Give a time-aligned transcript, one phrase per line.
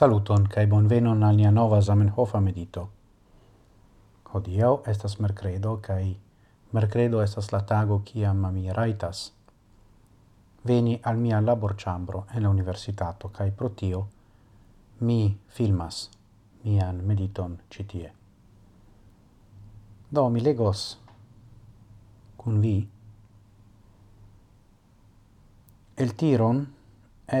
[0.00, 2.82] Saluton kai bonvenon al nia nova Zamenhofa medito.
[4.32, 6.14] Hodiaŭ estas merkredo kai
[6.72, 9.20] merkredo estas la tago kiam mi raitas
[10.70, 14.00] veni al mia laborĉambro en la universitato kai pro tio
[15.00, 15.18] mi
[15.58, 15.98] filmas
[16.64, 18.08] mian mediton ĉi tie.
[20.10, 20.86] Do mi legos
[22.40, 22.74] kun vi
[25.96, 26.64] el tiron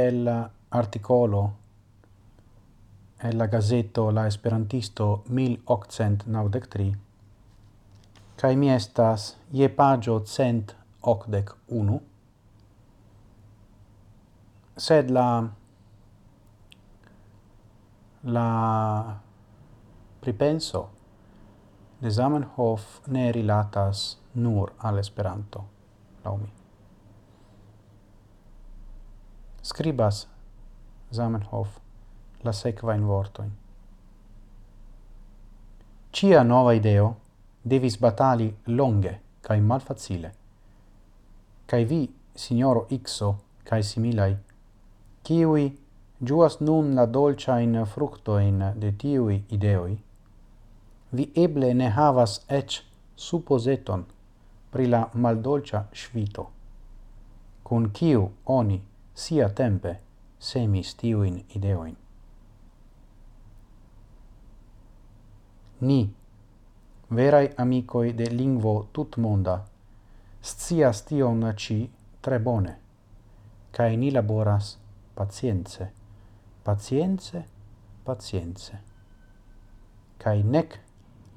[0.00, 0.34] el
[0.82, 1.46] articolo
[3.28, 6.96] el la gazeto La Esperantisto 1893,
[8.36, 12.00] kai mi estas je pagio cent ocdec unu,
[14.76, 15.48] sed la
[18.22, 19.20] la
[20.20, 20.88] pripenso
[22.00, 25.64] de Zamenhof ne rilatas nur al Esperanto,
[26.24, 26.42] laumi.
[26.42, 26.52] mi.
[29.62, 30.26] Scribas
[31.12, 31.87] Zamenhof
[32.42, 33.50] la sequa in vortoin.
[36.10, 37.16] Cia nova ideo
[37.62, 40.34] devis batali longe cae malfacile.
[41.66, 44.36] Cae vi, signoro Ixo, cae similai,
[45.22, 45.66] kiui
[46.24, 49.98] giuas nun la dolciain fructoin de tiui ideoi,
[51.12, 52.80] vi eble ne havas ec
[53.16, 54.04] supposeton
[54.72, 56.48] pri la maldolcia svito,
[57.62, 58.82] cun kiu oni
[59.14, 59.98] sia tempe
[60.38, 61.96] semis tiuin ideoin.
[65.80, 66.12] Ni,
[67.08, 69.64] verai amicoi de lingvo tutmonda,
[70.40, 71.88] scias tion ci
[72.20, 72.78] tre bone,
[73.70, 74.76] cae ni laboras
[75.14, 75.92] pacience,
[76.62, 77.44] pacience,
[78.02, 78.82] pacience.
[80.16, 80.80] Cae nec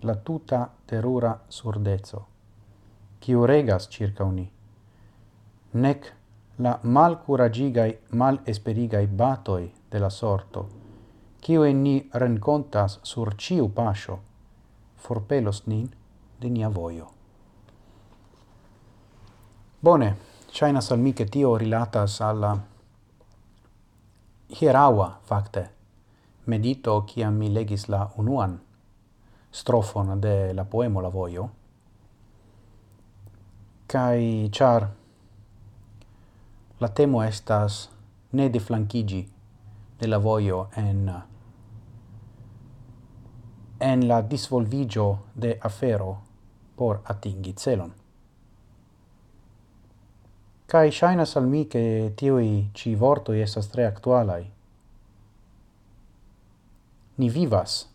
[0.00, 2.26] la tuta terura surdezo,
[3.20, 4.50] quiu regas circa uni,
[5.72, 6.14] nec
[6.56, 10.66] la malcuragigai, malesperigai batoi de la sorto,
[11.40, 14.29] quiu en ni rencontas sur ciu pascio,
[15.00, 15.90] forpelos nin
[16.40, 17.06] de nia voio.
[19.80, 20.16] Bone,
[20.52, 22.58] ŝajnas al mi, che tio rilatas al la
[25.22, 25.70] facte
[26.46, 28.58] medito kiam mi legis la unuan
[29.52, 31.50] strofon de la poemo La voio
[33.86, 34.88] kai char
[36.80, 37.88] la temo estas
[38.32, 39.28] ne deflanchigi
[40.00, 41.12] de la voio en
[43.80, 46.22] en la disvolvigio de afero
[46.76, 47.92] por atingi celon.
[50.66, 54.50] Kai shaina al mi che tiui ci vorto estas tre actualai.
[57.16, 57.90] Ni vivas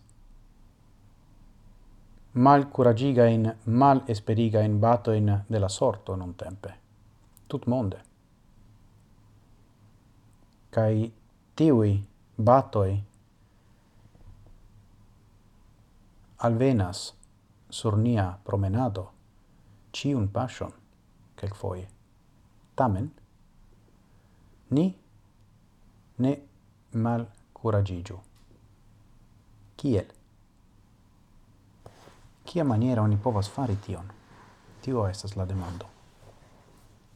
[2.35, 6.79] mal curagiga in mal esperiga in bato in della sorto non tempe
[7.47, 8.03] tut monde
[10.69, 11.09] kai
[11.53, 13.03] tiui batoi
[16.45, 17.13] alvenas
[17.69, 19.11] sur nia promenado
[19.91, 20.71] ciun pasion
[21.35, 21.87] quelcfoie.
[22.75, 23.11] Tamen,
[24.69, 24.99] ni
[26.17, 26.39] ne
[26.93, 28.19] mal curagigiu.
[29.77, 30.05] Kiel?
[32.45, 34.11] Kia maniera oni povas fari tion?
[34.81, 35.85] Tio estas la demando.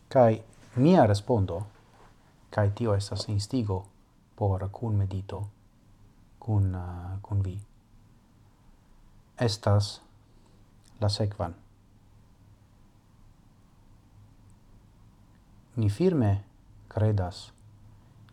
[0.07, 0.43] Kai
[0.75, 1.61] mia respondo,
[2.49, 3.85] kai tio estas instigo
[4.35, 5.47] por kun medito,
[6.39, 7.68] kun uh, kun vi
[9.39, 10.01] estas
[10.99, 11.55] la sequan.
[15.75, 16.43] Ni firme
[16.87, 17.53] credas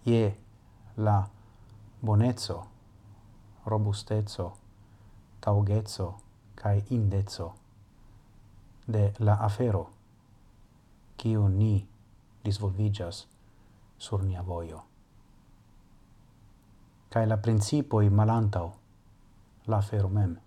[0.04, 0.36] ie
[0.96, 1.28] la
[2.02, 2.66] bonezzo,
[3.66, 4.52] robustezzo,
[5.40, 6.16] taugeco
[6.54, 7.54] cae indeco
[8.86, 9.90] de la afero
[11.16, 11.88] kiu ni
[12.44, 13.26] disvolvigas
[13.98, 14.82] sur nia voio.
[17.10, 18.72] Cae la principoi malantau
[19.66, 20.45] la afero mem.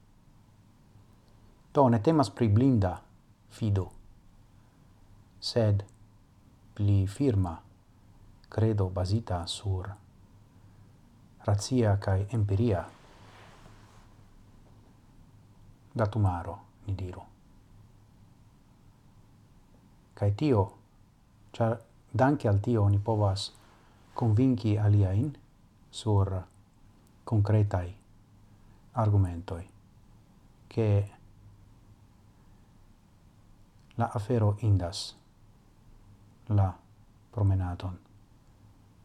[1.74, 3.02] Do ne temas pri blinda
[3.50, 3.90] fido,
[5.40, 5.84] sed
[6.74, 7.60] pli firma
[8.50, 9.90] credo basita sur
[11.46, 12.86] razia cae empiria
[15.94, 17.24] datumaro, ni diru.
[20.14, 20.64] Cae tio,
[21.52, 21.80] char
[22.12, 23.52] danke al tio ni povas
[24.14, 25.32] convinci aliain
[25.90, 26.34] sur
[27.24, 27.96] concretai
[28.92, 29.70] argumentoi,
[30.68, 31.19] che
[34.00, 35.18] la afero indas
[36.48, 36.74] la
[37.32, 38.00] promenadon.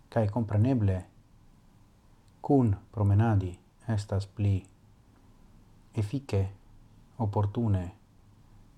[0.09, 1.05] Cae compreneble,
[2.41, 3.51] cun promenadi
[3.89, 4.53] estas pli
[5.95, 6.43] efike,
[7.19, 7.83] opportune,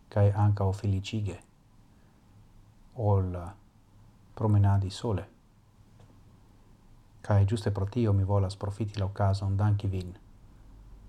[0.09, 1.37] cae ancao felicige,
[2.95, 3.37] ol
[4.35, 5.29] promenadi sole.
[7.21, 10.17] Cae giuste pro tio mi volas profiti la ocasion danki vin,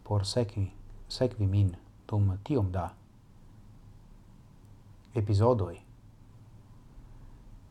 [0.04, 0.72] por secvi,
[1.08, 1.78] secvi min
[2.08, 2.90] dum tiom da
[5.16, 5.82] episodoi.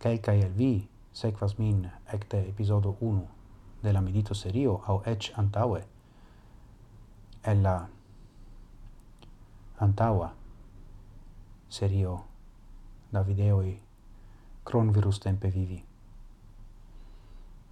[0.03, 3.23] Quelcae el vi sequas min ecte episodo 1
[3.83, 5.85] de la medito serio au ec antaue
[7.43, 7.89] el la
[9.81, 10.33] antaua
[11.69, 12.25] serio
[13.13, 13.81] da videoi
[14.65, 15.85] cron virus tempe vivi.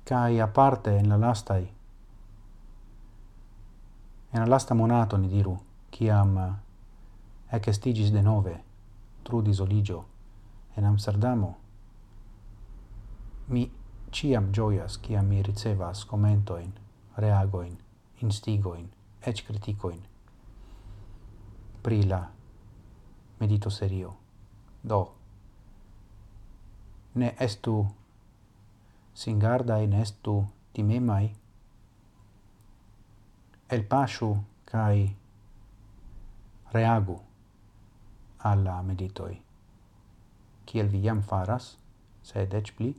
[0.05, 1.73] Cai parte in la lastai
[4.33, 5.59] in la lasta monato ni diru,
[5.91, 6.61] kiam
[7.51, 8.74] ec estigis de nove
[9.25, 10.05] trudis oligio
[10.77, 11.55] en Amsterdamo.
[13.49, 13.71] Mi
[14.13, 16.73] ciam gioias ciam mi ricevas commentoin,
[17.17, 17.79] reagoin,
[18.23, 18.89] instigoin,
[19.27, 20.01] ec criticoin
[21.83, 22.31] pri la
[23.41, 24.15] medito serio.
[24.81, 25.15] Do,
[27.15, 27.87] ne estu
[29.15, 30.39] singardai, ne estu
[30.73, 31.29] timemai,
[33.69, 34.31] el pasu
[34.65, 35.05] cae
[36.73, 37.21] reagu
[38.45, 39.43] alla meditoi,
[40.67, 41.79] kiel vi jam faras,
[42.23, 42.91] sed ec pli,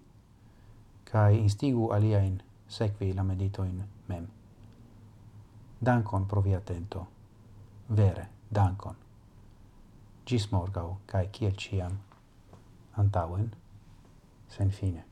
[1.06, 4.28] cae instigu aliaen sequi la meditoin mem.
[5.86, 7.08] Dankon pro via atento,
[7.96, 8.96] vere, dankon.
[10.26, 12.00] Gis morgau, cae kiel ciam,
[12.98, 13.52] antauen,
[14.50, 15.04] sen fine.